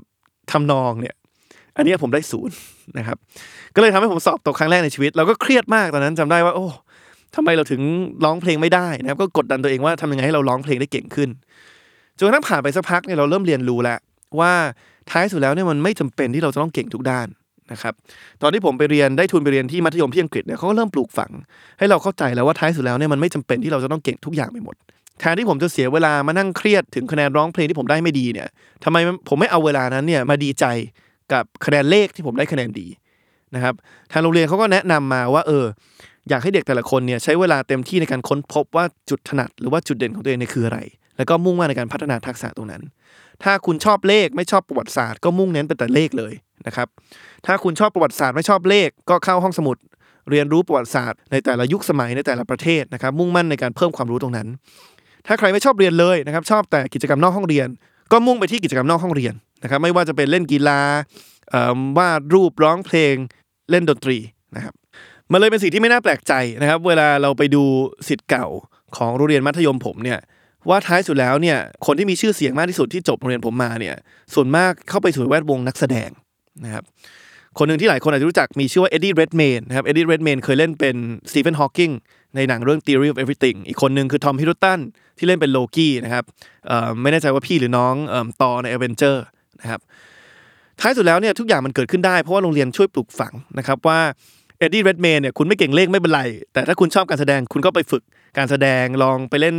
[0.53, 1.15] ทำนองเนี่ย
[1.77, 2.55] อันนี้ผมได้ศูนย์
[2.99, 3.17] นะครับ
[3.75, 6.67] ก็เลยทำให้ผมสอบตกครั้งแรกในชีวิต เราก็เครียดมากตอนนั้นจำได้ว่าโอ้
[7.37, 7.83] ทำไมเราถึง
[8.25, 11.29] ร้องเพลงไม่ได้นะครับ ก็กดดันตัวเองว่าทำยังไงให้เราร้องเพลงได้เก่งขึ้น
[12.19, 13.99] จนกระทั่งผ่านไปสักพักเนี่ยเราเริ่มเรียนรู้แล้ว
[14.41, 14.53] ว่า
[15.11, 17.27] ท้ายสุดแล้วเนี่ยมันไม่จำเป็นที่เราจะต้องเก่งทุกด้าน
[17.73, 17.95] นะครับ
[18.43, 21.33] ตอนที่ผมไปเรียนได้ทุนไปเรียนที่มัธยมที่อังกฤษเนี่ยเขาก็เริ่มปลูกฝัง
[21.79, 24.77] ให้เราเข้าใจแล้วว่าท้ายสุดแล้วเนี่ยมันไม่จำเป็นที่เราจะต้องเก่งทุกอย่างไปหมด
[25.21, 28.49] แทนที่ผมจะเสียเวลามานั่งเครียดถึงคะแนนร้องเพลงที่ผมได้ไม่ดีเนี่ย
[28.85, 28.97] ทำไม
[29.29, 30.65] ผมไม่เอาเวลานั้นเนี่ยมาดีใจ
[31.33, 32.87] กับคะแนนเลขที่ผมได้คะแนนดี
[33.55, 33.75] นะครับ
[34.13, 35.65] ทางโรงเรียนเขาก็แนะนำมาว่าเออ
[36.29, 40.79] อยากให้เด็กแต่ละคนเนี่ยใช้เวลาเต็มที่ในการค้นพบว่าจุดถนัดหรือว่าจุดเด่นของตัวเองเนี่ยคืออะไร
[41.17, 42.83] แล้วก็มุ่งมั่นในการพัฒนาทักษะตรงนั้น
[43.43, 46.33] ถ้าคุณชอบเลขไม่ชอบประวัติศาสตร์ก็มุ่งเน้นไปแต่เลขเลย
[46.67, 46.89] นะครับ
[47.47, 49.77] ถ้าคุณชอบประวัติศาสตร์ไม่ชอบเลขก็เข้าห้องสมุด
[50.31, 54.49] เรียนรู้ประวัติศาสตร์ในแต่ละยุคสมัยในแต่ละประเทศนะครับ มุ่งมั่นในการเพิ่มความรู้ตรงนั้น
[55.27, 57.69] ถ้าใครไม่ชอบเรียนเลยนะครับชอบแต่กิจกรรมนอกห้องเรียน
[58.13, 60.81] ก็มุ่งไปที่กิจกรรมนอกห้องเรียนนะครับ ไม่ว่าจะเป็นเล่นกีฬา
[61.99, 63.15] วาดรูปร้องเพลง
[63.71, 64.19] เล่นดนตรี
[64.57, 64.75] นะครับ
[65.33, 67.65] มันเลยเป็นสิ่งที่ไม่น่าแปลกใจนะครับ เวลาเราไปดู
[68.09, 68.47] ศิษย์เก่า
[68.97, 70.19] ของโรงเรียนมัธยมผมเนี่ย
[70.69, 73.95] ว่าท้ายสุดแล้วเนี่ยคนที่มีชื่อเสียงมากที่สุดที่จบโรงเรียนผมมาเนี่ย
[74.35, 76.11] ส่วนมากเข้าไปสู่แวดวงนักแสดง
[76.65, 76.85] นะครับ
[77.59, 80.97] คนหนึ่งที่หลายคนอาจจะรู้จักมีชื่อว่า Eddie Redmayne นะครับ Eddie Redmayne เคยเล่นเป็น
[81.31, 81.91] Stephen Hawking
[82.37, 84.81] ในหนังเรื่อง Theory of Everything อีกคนหนึ่งคือ Tom Hiddleston
[85.19, 86.25] ที่เล่นเป็นโลกี้นะครับ
[87.03, 87.95] ไม่แน่ใจว่าพี่หรือน้อง
[88.43, 89.25] ต่อในเอเวนเจอร์
[89.61, 89.81] นะครับ
[90.81, 94.01] ท้ายสุดแล้วเนี่ยทุกอย่างมันเกิดขึ้นได้เพราะว่าโรงเรียนช่วยปลูกฝังนะครับว่า
[94.63, 98.03] Eddie Redmayne เนี่ยคุณไม่เก่งเลขไม่เป็นไร แต่ถ้าคุณชอบการแสดงคุณก็ไปฝึก
[98.39, 99.57] การแสดงลองไปเล่น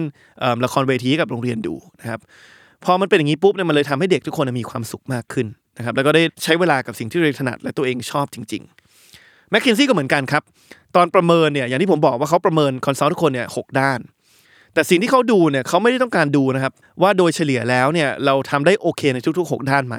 [0.66, 2.20] ละครเวทีกับโรงเรียนดูนะครับ
[2.86, 10.44] พอมันเป็นอย่างนี้ปุ๊บเนี่ยมันเลยทำให้เด็กทุกคนมีความสุขมากขึ้นนะครับแล้วก็ได้ใช้เวลากับสิ่งที่เรียนถนัดและตัวเองชอบจริงๆ McKinsey ก็เหมือนกันครับ
[10.96, 14.00] ตอนประเมินเนี่ยอย่างที่ผมบอกว่าเขาประเมิน consult ทุกคนเนี่ยหกด้าน
[14.74, 19.96] แต่สิ่งที่เขาดูเนี่ยเขาไม่ได้ต้องการดูนะครับว่าโดยเฉลี่ยแล้วเนี่ยเราทำได้โอเคในทุกๆ 6 ด้านไหม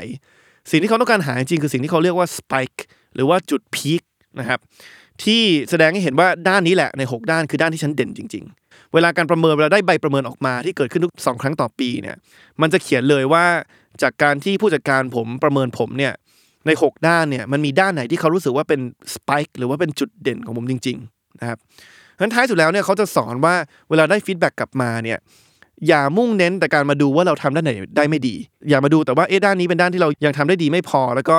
[0.71, 4.03] สิ่งที่เขาต้องการหาจริงคือสิ่งที่เขาเรียกว่า spike หรือว่าจุด peak
[4.41, 4.61] นะครับ
[5.25, 12.17] ที่แสดงให้เห็นว่าด้านนี้แหละใน 6 ด้านคือด้านที่ฉันเด่นจริง ๆ เวลาการประเมินเวลาได้ใบประเมินออกมาที่เกิดขึ้นทุกสองครั้งต่อปีเนี่ย
[12.61, 13.45] มันจะเขียนเลยว่า
[14.03, 16.13] จากการที่ผู้จัดการผมประเมินผมเนี่ย
[16.67, 18.81] ใน 6 ด้านเนี่ยมันมีด้านไหนที่เขารู้สึกว่าเป็น
[19.15, 23.55] spike หรือว่าเป็นจุดเด่นของผมจริงๆนะครับเพราะฉะนั้นท้ายสุดแล้วเนี่ยเขาจะสอนว่า
[23.91, 25.19] เวลาได้ feedback กลับมาเนี่ย
[25.89, 28.35] อย่ามุ่งเน้นแต่การมาดูว่าเราทำด้านไหนได้ไม่ดี
[28.71, 31.37] อย่ามาดูแต่ว่าเอ๊ะด้านนี้เป็นด้านที่เรายังทำได้ดีไม่พอ แล้วก็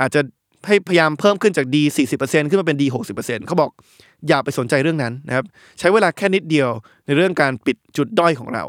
[0.00, 0.20] อาจจะ
[0.66, 1.82] ให้พยายามเพิ่มขึ้นจากดี
[2.16, 3.70] 40%ขึ้นมาเป็นดี60%เขาบอก
[4.28, 5.44] อย่าไปสนใจเรื่องนั้นนะครับ
[5.78, 6.68] ใช้เวลาแค่นิดเดียว
[7.06, 8.64] ในเรื่องการปิดจุดด้อยของเรา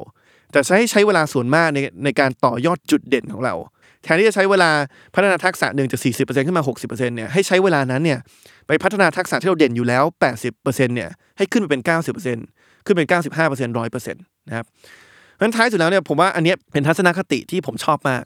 [0.51, 3.55] แต่ใช้ใช้เวลาส่วนมากในในการต่อยอดจุดเด่นของเรา
[4.03, 4.69] แทนที่จะใช้เวลา
[5.15, 8.19] พัฒนาทักษะหนึ่งจาก 40%ขึ้นมา 60%เนี่ยให้ใช้เวลานั้นเนี่ย
[8.67, 10.03] ไปพัฒนาทักษะที่เราเด่นอยู่แล้ว
[10.49, 11.81] 80%เนี่ยให้ขึ้นไปเป็น
[12.33, 14.65] 90%ขึ้นเป็น 95% 100%นะครับ
[15.35, 18.23] เพราะฉะนั้นท้ายสุดแล้วเนี่ยผมว่าอันนี้เป็นทัศนคติที่ผมชอบมาก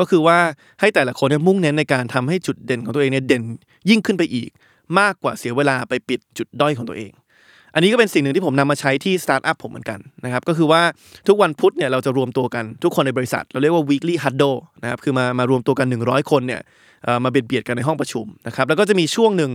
[0.00, 0.38] ก็คือว่า
[0.80, 3.42] ให้แต่ละคนเนี่ยมุ่งเน้นในการทำให้จุดเด่นของตัวเองเนี่ยเด่น
[3.90, 4.50] ยิ่งขึ้นไปอีก
[4.98, 7.12] มากกว่าเสียเวลาไปปิดจุดด้อยของตัวเอง
[7.74, 10.82] อันนี้ก็เป็นสิ่งหนึ่งที่ผมนำมาใช้ที่สตาร์ทอัพผมเหมือนกันนะครับก็คือว่า
[11.28, 16.60] ทุกวันพุธเนี่ยเราจะรวมตัวกันทุกคนในบริษัท เราเรียกว่า weekly huddle นะครับคือมามารวมตัวกัน 100 คนเนี่ย
[17.24, 19.50] มาเบียดเบียดกันในห้องประชุมนะครับแล้วก็จะมีช่วงหนึ่ง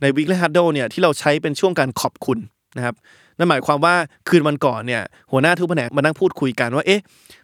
[0.00, 2.38] ใน weekly huddle เนี่ยที่เราใช้เป็นช่วงการขอบคุณ
[2.76, 2.94] นะครับ
[3.38, 3.94] นั่นหมายความว่า
[4.28, 7.00] คืนวันก่อนเนี่ยหัวหน้าทุกแผนกมานั่งพูดคุยกันว่าเอ๊ะ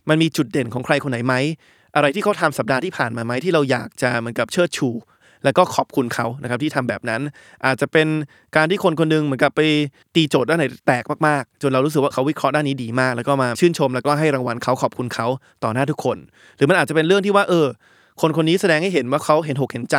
[0.08, 1.34] มันมีจุดเด่นของใครคนไหนไหม
[1.96, 4.90] อะไรที่เขาทำสัปดาห์ที่ผ่านมาไหมที่เราอยากจะเหมือนกับเชิดชู
[5.44, 7.20] แล้วก็ขอบคุณเขานะครับที่ทำแบบนั้น
[7.66, 8.08] อาจจะเป็น
[8.56, 9.60] การที่คนคนนึงเหมือนกับไป
[10.14, 15.26] ตีโจทย์ด้านไหนแตกมากๆ จนเรารู้สึกว่าเขาวิเคราะห์ด้านนี้ดีมาก แล้วก็มาชื่นชม แล้วก็ให้รางวัลเขาขอบคุณเขา
[15.64, 16.16] ต่อหน้าทุกคน
[16.56, 17.66] หรือมันอาจจะเป็นเรื่องที่ว่าเออ
[18.20, 19.96] คนคนนี้แสดงให้เห็นว่าเขาเห็นหกเห็นใจ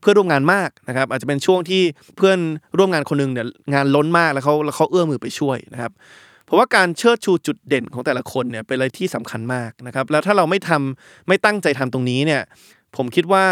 [0.00, 1.82] เพื่อร่วมงานมากนะครับอาจจะเป็นช่วงที่
[2.16, 2.38] เพื่อน
[2.78, 5.92] ร่วมงานคนนึงเนี่ยงานล้นมากแล้วเขาแล้วเขาเอื้อมมือไปช่วยนะครับ
[6.48, 12.42] เพราะว่าการเชิดชูจุดเด่นของแต่ละคนเนี่ยเป็นอะไรที่สำคัญมากนะครับ แล้วถ้าเราไม่ทำไม่ตั้งใจทำตรงนี้เนี่ย
[12.96, 13.44] ผมคิดว่า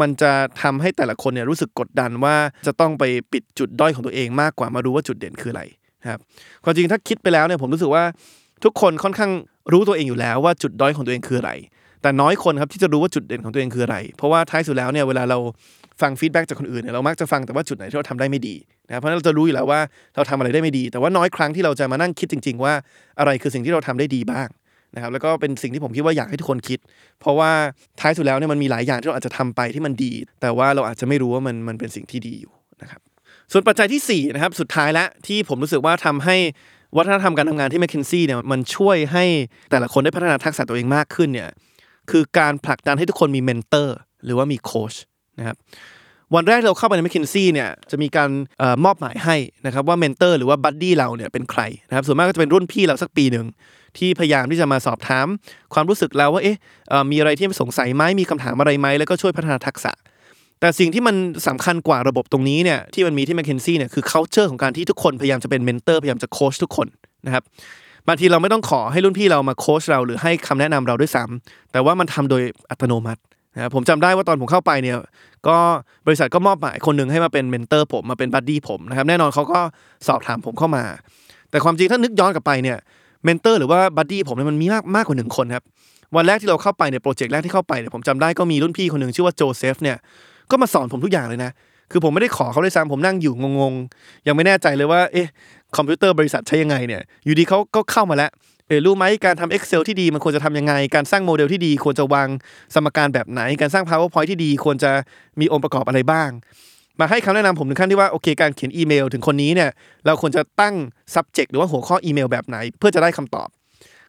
[0.00, 0.32] มันจะ
[0.62, 5.62] ทำให้แต่ละคนเนี่ยรู้สึกกดดันว่าจะต้องไปปิดจุดด้อยของตัวเองมากกว่ามารู้ว่าจุดเด่นคืออะไร
[6.10, 6.20] ครับ
[6.64, 8.04] ความจริงถ้าคิดไปแล้วเนี่ยผมรู้สึกว่า
[8.64, 9.32] ทุกคนค่อนข้าง
[9.72, 11.52] รู้ตัวเองอยู่แล้วว่าจุดด้อยของตัวเองคืออะไร
[12.02, 15.38] แต่น้อยคนครับที่จะรู้ว่าจุดเด่นของตัวเองคืออะไร เพราะว่าท้ายสุดแล้วเนี่ยเวลาเรา
[16.00, 18.56] ฟังฟีดแบ็กจากคนอื่นเนี่ยเรามักจะฟังแต่ว่าจุดไหนที่เราทำได้ไม่ดี
[18.88, 19.80] นะครับเพราะนั้นเราจะรู้อยู่แล้วว่า
[20.16, 22.72] เราทำอะไรได้ไม่ดี แต่ว่าน้อยครั้งที่เราจะมานั่งคิดจริง ๆ ว่า
[23.18, 24.48] อะไรคือสิ่งที่เราทำได้ดีบ้าง
[24.94, 26.78] นะครับแล้วก็เป็นสิ่งที่ผมคิดว่าอยากให้ทุกคนคิด
[27.20, 27.50] เพราะว่า
[28.00, 33.00] ท้ายสุดแล้วเนี่ยมันมีหลายอย่างที่เราอาจจะทำไปที่มันดี แต่ว่าเราอาจจะไม่รู้ว่ามันมันเป็นสิ่งที่ดีอยู่นะครับ
[33.52, 36.36] ส่วนปัจจัยที่4นะครับสุดท้ายแล้วที่ผมรู้สึกว่าทำให้
[36.96, 39.24] วัฒนธรรมการทำงานที่ m c k เคนซี่เนี่ยมันช่วยให้
[39.70, 41.48] แต่ละคนได้พัฒนาทักษะตัวเองมากขึ้นเนี่ย
[42.10, 44.94] คือการผลักดันให้ทุกคนมี mentor หรือว่ามีโค้ช
[45.38, 45.56] นะครับ
[46.34, 48.30] วันแรกเราเข้าไปใน m c k เคนซี่เนี่ยจะมีการ
[48.62, 53.46] ออมอบหมายให้นะครับว่า mentor หรือว่า buddy เราเนี่ยเป็นใครนะครับส่วนมากก็จะเป็นรุ่นพี่เราสักปีหนึ่ง
[53.98, 55.26] ที่พยายามที่จะมาสอบถาม
[55.74, 56.56] ความรู้สึกเราว่าเอ๊ะ
[57.10, 59.92] มีอะไรที่สงสัยไหมมีคำถามอะไรไหมแล้วก็ช่วยพัฒนาทักษะ
[60.60, 61.16] แต่สิ่งที่มัน
[61.48, 66.88] สำคัญกว่าระบบตรงนี้เนี่ยที่มันมีที่ m c k เคนซี่เนี่ยคือ culture ของการที่ทุกคนพยายามจะเป็น mentor พยายามจะโค้ชทุกคน
[67.26, 67.42] นะครับ
[68.08, 73.20] บางทีเราไม่ต้องขอให้รุ่นพี่เรามาโค้ชเราหรือให้คำแนะนำเราด้วยซ้ำแต่ว่ามันทำโดยอัตโนมัติ
[73.56, 74.96] นะผมจำได้ว่าตอนผมเข้าไปเนี่ย
[75.48, 75.56] ก็
[76.06, 79.60] บริษัทก็มอบหมายคนหนึ่งให้มาเป็น mentor ผมมาเป็น buddy ผมนะครับแน่นอนเขาก็
[80.06, 80.84] สอบถามผมเข้ามา
[81.50, 82.78] แต่ความจริงถ้านึกย้อนกลับไปเนี่ย
[83.24, 85.64] mentor หรือว่า buddy ผมเนี่ยมันมีมากมากกว่าหนึ่งคนครับ
[86.16, 89.96] วันแรกที่เราเข้าไปเนี่ย project แรกที่เข้าไปเนี่ยผมจำได้ก็มีรุ่นพี่คนหนึ่งชื่อว่าโจเซฟเนี่ย
[90.50, 91.50] ก็มาสอนผมทุกอย่างเลยนะ
[91.90, 95.28] คือผมไม่ได้ขอเขาด้วยซ้ำผมนั่งอยู่งงๆยังไม่แน่ใจเลยว่าเอ๊ะ
[95.76, 98.30] คอมพิวเตอร์บริษัทใช้ยังไงเนี่ยอยู่ดีเขาก็เข้ามาแล้ว
[98.68, 102.28] เออรู้ไหมการทำ Excel ที่ดีมันควรจะทำยังไง การสร้างโมเดลที่ดีควรจะวาง
[102.74, 104.90] สมการแบบไหน การสร้าง PowerPoint ที่ดีควรจะ
[105.40, 106.30] มีองค์ประกอบอะไรบ้าง
[107.00, 109.70] มาให้คำแนะนำผมถึงขั้นที่ว่าโอเคการเขียนอีเมล ถึงคนนี้เนี่ย
[110.06, 110.74] เราควรจะตั้ง
[111.14, 113.48] subject หรือว่าหัวข้ออีเมลแบบไหน เพื่อจะได้คำตอบ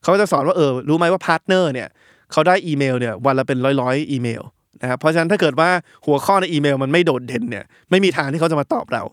[0.04, 1.88] เขาจะสอนว่าเออรู้ไหมว่า partner เนี่ย
[2.32, 4.42] เขาได้อีเมลเนี่ยวันละเป็นร้อยๆอีเมล
[4.82, 5.70] นะครับเพราะฉะนั้นถ้าเกิดว่า
[6.06, 9.04] หัวข้อในอีเมลมันไม่โดดเด่นเนี่ยไม่มีทางที่เขาจะมาตอบเรา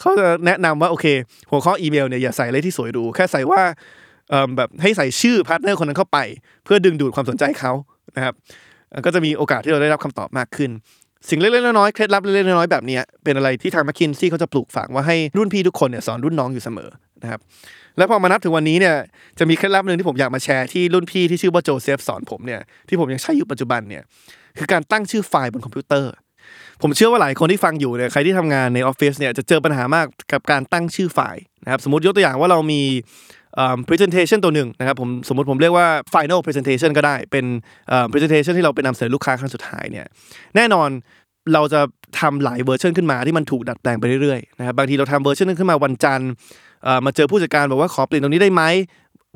[0.00, 1.06] เขาจะแนะนำว่าโอเค
[1.50, 3.60] หัวข้ออีเมลเนี่ยอย่าใส่อะไรที่สวยหรูแค่ใส่ว่า
[4.56, 6.18] แบบให้ใส่ชื่อ partner คนนั้นเข้าไป
[6.64, 7.72] เพื่อดึงดูดความสนใจเขา
[8.16, 8.34] นะครับ
[9.04, 10.70] ก็จะมีโอกาสที่เราได้รับคำตอบมากขึ้น
[11.28, 16.90] สิ่งเล็กๆน้อยๆเคล็ดลับเล็กๆน้อยๆแบบนี้เป็นอะไรที่ทาง m c k คินซี่เขาจะปลูกฝังว่าให้รุ่นพี่ทุกคนเนี่ยสอนรุ่นน้องอยู่เสมอ
[17.22, 17.40] นะครับ
[17.96, 18.94] แล้วพอมานับถึงวันนี้เนี่ย
[19.38, 24.02] จะมีเคล็ดลับหนึ่งที่ผมอยากมาแชร์ที่รุ่นพี่ที่ชื่อว่าโจเซฟสอนผมเนี่ยที่ผมยังใช้อยู่ปัจจุบันเนี่ย
[24.58, 26.12] คือการตั้งชื่อไฟล์บนคอมพิวเตอร์
[26.82, 32.82] ผมเชื่อว่าหลายคนที่ฟังอยู่เนี่ยใครที่ทำงานในออฟฟิศเนี่ยจะเจอปัญหามากกับการตั้งชื่อไฟล์นะครับสมมติยกตัวอย่างว่าเรามี
[33.88, 37.44] presentation ตัวหนึ่งนะครับผมสมมติผมเรียกว่า final presentation ก็ได้เป็น
[37.90, 40.06] อ่อ presentation ที่เราไปนำเสนอลูกค้าครั้งสุดท้ายเนี่ย
[40.56, 40.88] แน่นอน
[41.54, 41.80] เราจะ
[42.20, 46.30] ทำหลายเวอร์ชันขึ้นมาที่มันถูกดัดแปลงไปเรื่อยๆนะครับบางทีเราทำเวอร์ชันนึงขึ้นมาวันจันทร์
[46.86, 48.62] อ่อมาเจอผู้จัดการบอกว่าขอเปลี่ยนตรงนี้ได้ไหม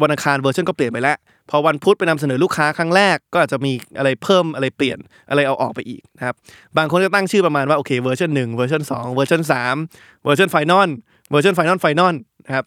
[0.02, 1.16] วันอังคารเวอร์ชันก็เปลี่ยนไปแล้ว
[1.50, 4.98] พอวันพุธไปนำเสนอลูกค้าครั้งแรกก็อาจจะมีอะไรเพิ่มอะไรเปลี่ยน
[5.30, 6.35] อะไรเอาออกไปอีกนะครับ
[6.76, 9.76] บางคนก็ตั้งชื่อประมาณว่าโอเคเวอร์ชันหนึ่งเวอร์ชันสองเวอร์ชันสาม
[10.24, 10.88] เวอร์ชัน final
[11.30, 12.14] เวอร์ชัน final final
[12.46, 12.64] นะครับ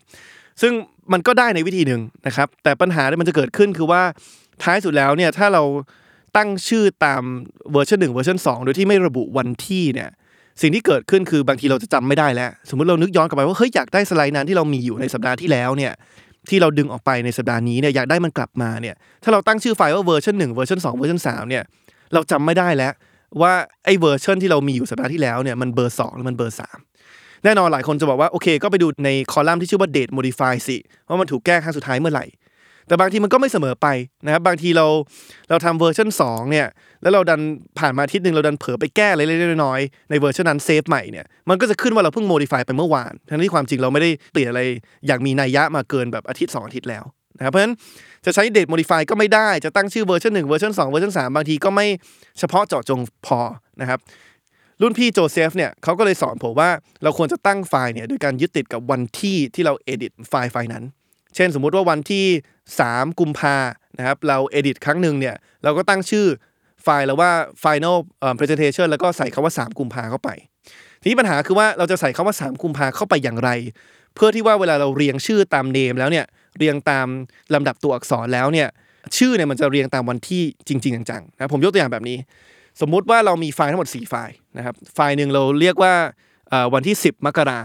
[0.61, 0.73] ซึ่ง
[1.13, 4.01] มันก็ได้ในวิธีหนึ่งนะครับ แต่ปัญหาที่มันจะเกิดขึ้นคือว่า
[4.63, 5.63] ท้ายสุดแล้วเนี่ยถ้าเรา
[6.37, 7.23] ตั้งชื่อตาม
[7.71, 10.09] เวอร์ชันหนึ่งเวอร์ชันสองโดยที่ไม่ระบุวันที่เนี่ย
[10.61, 15.93] สิ่งที่เกิดขึ้นคือบางทีเราจะจำไม่ได้แล้ว สมมติเรานึกย้อนกลับไปว่าเฮ้ยอยากได้สไลด์นั้นที่เรามีอยู่ในสัปดาห์ที่แล้วเนี่ย
[16.49, 21.63] ที่เราดึงออกไปในสัปดาห์นี้เนี่ยอยากได้มันกลับมาเนี่ยถ้าเราตั้งชื่อไฟล์ว่าเวอร์ชันหนึ่งเวอร์ชันสองเวอร์ชันสามเนี่ย
[22.13, 22.93] เราจำไม่ได้แล้ว
[23.41, 23.53] ว่า
[23.85, 26.77] ไอ้เวอร์ชันที่เรามีอยู่สัปดาห์ที่แล้วเนี่ยมันเบอร์สองหรือมันเบอร์สาม
[27.43, 30.77] แน่นอนหลายคนจะบอกว่าโอเค ก็ไปดูในคอลัมน์ที่ชื่อว่า date modify สิ
[31.07, 32.25] ว่ามันถูกแก้ครั้งสุดท้ายเมื่อไหร่
[32.87, 33.87] แต่บางทีมันก็ไม่เสมอไป
[34.25, 34.85] นะครับบางทีเรา
[35.49, 36.67] เราทำเวอร์ชัน2เนี่ย
[37.01, 37.41] แล้วเราดัน
[37.79, 44.61] ผ่านมาอาทิตย์หนึ่งเราดันเผลอไปแก้อะไรเล็กๆน้อยๆในเวอร์ชันนั้น save ใหม่เนี่ยมันก็จะขึ้นว่าเราเพิ่ง modify ไปเมื่อวานทั้งที่ความจริงเราไม่ได้เปลี่ยนอะไร
[45.07, 47.03] อย่างมีนัยยะมาเกินแบบอาทิตย์ 2 อาทิตย์แล้ว
[47.37, 47.75] นะครับเพราะฉะนั้น
[48.25, 51.85] จะใช้ date modify ก็ไม่ได้จะตั้งชื่อเวอร์ชัน1เวอร์ชัน2เวอร์ชัน3บางทีก็ไม่
[52.39, 53.39] เฉพาะเจาะจงพอ
[53.81, 53.99] นะครับ
[54.81, 56.69] รุ่นพี่โจเซฟเนี่ยเขาก็เลยสอนผมว่า
[57.03, 60.83] เราควรจะตั้งไฟล์เนี่ยโดยการยึดติดกับวันที่ที่เรา edit ไฟล์ไฟล์นั้น
[61.35, 62.25] เช่นสมมุติว่าวันที่
[62.73, 63.55] 3 กุมภา
[63.97, 66.25] นะครับเรา edit ครั้งหนึ่งเนี่ยเราก็ตั้งชื่อ
[66.83, 67.31] ไฟล์แล้วว่า
[67.63, 67.97] final
[68.39, 70.29] presentation แล้วก็ใส่คำว่า 3 กุมภาเข้าไป
[71.01, 73.49] ทีนี้ปัญหาคือว่าเราจะใส่คำว่า 3 กุมภาเข้าไปอย่างไร
[74.15, 76.25] เพื่อที่ว่าเวลาเราเรียงชื่อตาม name แล้วเนี่ย
[76.57, 77.07] เรียงตาม
[77.53, 78.67] ลำดับตัวอักษรแล้วเนี่ย
[79.17, 82.17] ชื่อเนี่ยมันจะเรียงตามวันที่จริง ๆ จังๆนะผมยกตัวอย่างแบบนี้
[82.81, 85.93] สมมุติว่าเรามีไฟล์ทั้งหมด 4 ไฟล์นะครับ ไฟล์หนึ่งเราเรียกว่า
[86.73, 87.59] วันที่ 10 มกรา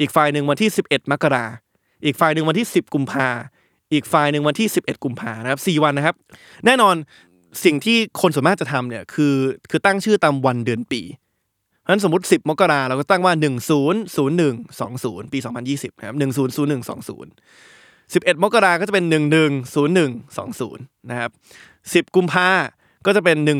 [0.00, 1.44] อีกไฟล์หนึ่งวันที่ 11 มกรา
[2.04, 3.28] อีกไฟล์หนึ่งวันที่ 10 กุมภา
[3.92, 6.16] อีกไฟล์หนึ่งวันที่ 11 กุมภานะครับ 4 วันนะครับ
[6.66, 6.94] แน่นอน
[7.64, 9.34] สิ่งที่คนส่วนมากจะทำเนี่ยคือ
[9.70, 11.02] คือตั้งชื่อตามวันเดือนปี
[11.80, 19.04] เพราะฉะนั้นสมมติ 10 มกราเราก็ตั้งว่า 100120 ปี 2020นะครับ100120 11 มกราก็จะเป็น
[19.86, 20.76] 110120
[21.10, 21.30] นะครับ
[22.08, 22.50] 10 กุมภา
[23.06, 23.54] ก็จะเป็น 100220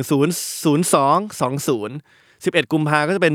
[2.44, 3.34] 11 กุมภาก็จะเป็น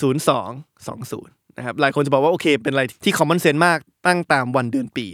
[0.00, 5.06] 110220นะครับหลายคนจะบอกว่าโอเค เป็นอะไรที่ common sense มากตั้งตามวันเดือนปี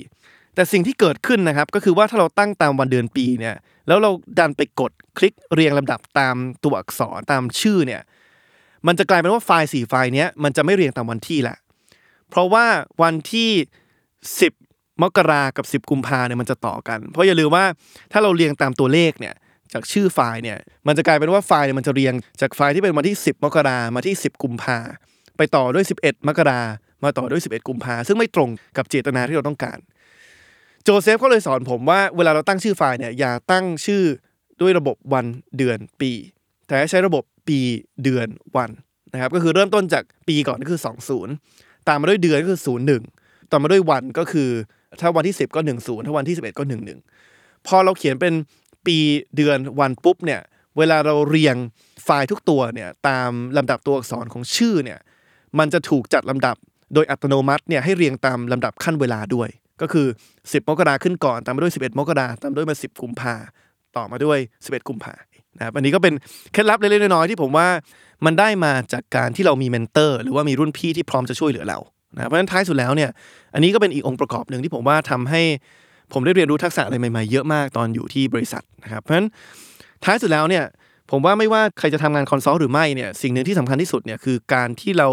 [0.54, 3.56] แต่สิ่งที่เกิดขึ้นนะครับก็คือว่าถ้าเราตั้งตามวันเดือนปีเนี่ย
[3.88, 8.02] แล้วเราดันไปกดคลิกเรียงลำดับตามตัวอักษรตามชื่อเนี่ย
[8.86, 11.56] มันจะกลายเป็นว่าไฟล์สี่ไฟล์เนี้ยมันจะไม่เรียงตามวันที่ละ
[12.30, 12.66] เพราะว่า
[13.02, 13.50] วันที่
[14.46, 17.64] 10 มกรากับ 10 กุมภาเนี่ยมันจะต่อกัน เพราะอย่าลืมว่า
[18.12, 19.34] ถ้าเราเรียงตามตัวเลขเนี่ย
[19.72, 24.78] จากชื่อไฟล์เนี่ยมันจะกลายเป็นว่าไฟล์เนี่ยมันจะเรียงจากไฟล์ที่เป็นวันที่ 10 มกรามาที่ 10 กุมภา
[25.36, 26.60] ไปต่อด้วย 11 มกรา
[27.04, 29.78] มาต่อด้วย 11 กุมภาซึ่งไม่ตรงกับเจตนาที่เราต้องการ
[30.84, 34.02] โจเซฟก็เลยสอนผมว่าเวลาเราตั้งชื่อไฟล์เนี่ยอย่าตั้งชื่อ
[34.60, 35.26] ด้วยระบบวัน
[35.58, 36.12] เดือนปี
[36.66, 37.58] แต่ให้ใช้ระบบปี
[38.02, 38.70] เดือนวัน
[39.12, 40.80] นะครับก็คือเริ่มต้นจากปีก่อนก็คือ
[41.36, 42.60] 20 ตามมาด้วยเดือนก็คือ
[43.06, 44.48] 01 ต่อมาด้วยวันก็คือ
[45.00, 46.64] ถ้าวันที่ 10 ก็ 10 ถ้าวันที่ 11 ก็
[47.14, 48.32] 11 พอเราเขียนเป็น
[48.86, 48.98] ปี
[49.36, 50.40] เดือนวันปุ๊บเนี่ย
[50.78, 51.56] เวลาเราเรียง
[52.04, 54.98] ไฟล์ทุกตัวเนี่ยตามลำดับตัวอักษรของชื่อเนี่ย
[55.58, 56.56] มันจะถูกจัดลำดับ
[56.94, 59.48] โดยอัตโนมัติเนี่ยให้เรียงตามลำดับขั้นเวลาด้วย
[59.80, 60.06] ก็คือ
[60.38, 63.34] 10 มกราขึ้นก่อน ตามมาด้วย 11 มกราตามด้วยมา 10 กุมภา
[63.96, 65.14] ต่อมาด้วย 11 กุมภา
[65.56, 66.14] นะครับอันนี้ก็เป็น
[66.52, 67.68] เคล็ดลับเล็กๆน้อยๆที่ผมว่า
[68.24, 71.78] มันได้มาจากการที่เรามี mentor หรือว่ามีรุ่นพี่ที่พร้อมจะช่วยเหลือเรา
[72.16, 73.10] นะเพราะฉะนั้นท้ายสุดแล้วเนี่ย
[73.54, 75.42] อันนี้ก็เป็นอีกองค์ประกอบหนึ่งที่ผมว่าทำให้
[76.12, 79.28] ผมได้เรียนรู้ทักษะอะไรใหม่ๆเยอะมากตอนอยู่ที่บริษัทนะครับเพราะฉะนั้น
[80.04, 80.64] ท้ายสุดแล้วเนี่ย
[81.10, 85.08] ผมว่าไม่ว่าใครจะทำงาน consult หรือไม่เนี่ยสิ่งหนึ่งที่สำคัญที่สุดเนี่ยคือการที่เรา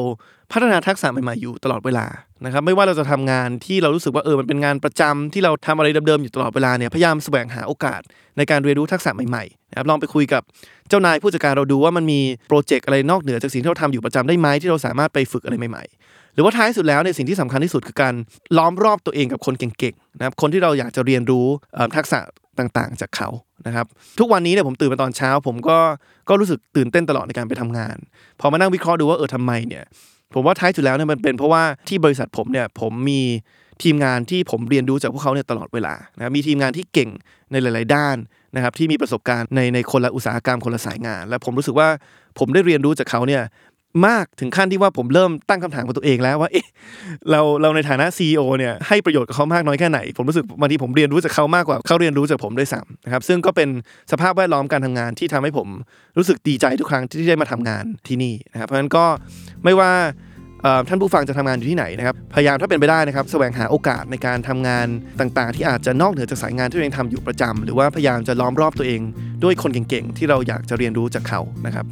[0.52, 2.06] พัฒนาทักษะใหม่ๆอยู่ตลอดเวลา
[2.46, 8.02] นะครับไม่ว่าเราจะทำงานที่เรารู้สึกว่าเออมันเป็นงานประจำที่เราทำอะไรเดิมๆอยู่ตลอดเวลาเนี่ยพยายามแสวงหาโอกาส
[8.38, 10.42] ในการเรียนรู้ทักษะใหม่ๆนะครับลองไปคุยกับ
[10.90, 18.13] เจ้านายผู้จัดการเราดูว่ามันมีโปรเจกต์อะไรนอกเหนือจากสิ่งที่เราทำอยู่ประจำได้ไหมที่เราสามารถไปฝึกอะไรใหม่ๆ หรือว่าท้ายสุดแล้วเนี่ยสิ่งที่สำคัญที่สุดคือการ
[18.58, 21.47] ล้อมรอบตัวเองกับคนเก่งๆนะครับคนที่เราอยากจะเรียนรู้
[21.95, 22.19] ทักษะ
[22.60, 23.30] ต่างๆ จากเขา
[23.67, 23.86] นะครับ
[24.19, 25.78] ทุกวันนี้เนี่ยผมตื่นมาตอนเช้า ผมก็
[26.30, 27.97] ก็รู้สึกตื่นเต้นตลอดในการไปทำงาน
[28.39, 29.84] พอมานั่งวิเคราะห์ดูว่าเออทำไมเนี่ย
[30.34, 33.21] ผมว่าท้ายสุดแล้วเนี่ยมันเป็นเพราะว่าที่บริษัทผมเนี่ยผมมี
[33.84, 37.10] ทีมงานที่ผมเรียนรู้จากพวกเขาเนี่ยตลอดเวลานะมีทีมงานที่เก่ง
[37.52, 38.15] ในหลาย ๆ ด้าน
[38.56, 41.88] นะครับที่มีประสบการณ์ในในคนละอุตสาหกรรมคนละสายงาน และผมรู้สึกว่า
[42.39, 43.43] ผมได้เรียนรู้จากเขาเนี่ย
[44.08, 46.68] มากถึงขั้นที่ว่าผมเริ่มตั้งคำถามกับตัวเองแล้วว่าเอ๊ะ
[47.32, 53.70] เราเราในฐานะ CEO เนี่ยให้ประโยชน์กับเขามากน้อยแค่ไหน ผมรู้สึกบางทีผมเรียนรู้จากเขามากกว่าเขาเรียนรู้จากผมด้วยซ้ำนะครับซึ่งก็เป็น
[54.12, 55.68] สภาพแวดล้อมการทำงานที่ทำให้ผม
[56.18, 59.06] รู้สึกดีใจทุกครั้งที่ได้มาทำงานที่นี่นะครับเพราะฉะนั้นก็
[59.64, 59.92] ไม่ว่า
[60.88, 64.88] ท่านผู้ฟังจะทำงานอยู่ที่ไหนนะครับ พยายามถ้าเป็นไปได้นะครับแสวงหาโอกาสในการทำงาน
[65.20, 69.02] ต่างๆ ที่อาจจะนอกเหนือจากสายงานที่ตัวเองทำอยู่ประจำหรือว่าพยายามจะล้อมรอบตัวเอง
[69.44, 71.86] ด้วยคนเก่งๆ ที่เราอยากจะเรียนรู้จากเขานะครับ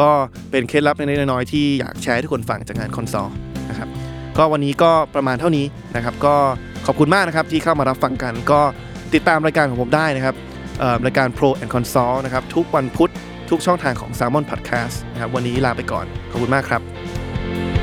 [0.00, 0.10] ก็
[0.50, 3.28] เป็นเคล็ดลับเล็กๆน้อยๆที่อยากแชร์ให้ทุกคนฟังจากงานคอนซอล
[3.70, 3.88] นะครับ
[4.38, 6.34] ก็วันนี้ก็ประมาณเท่านี้นะครับ ก็
[6.86, 8.60] ขอบคุณมากนะครับที่เข้ามารับฟังกัน ก็
[9.14, 10.34] ติดตามรายการของผมได้นะครับ
[11.06, 13.10] รายการ Pro and Console นะครับทุกวันพุธ
[13.50, 17.75] ทุกช่องทางของ Salmon Podcast นะครับวันนี้ลาไปก่อน ขอบคุณมากครับ